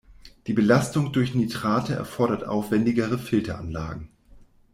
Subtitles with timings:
[0.47, 4.09] Die Belastung durch Nitrate erfordert aufwendigere Filteranlagen.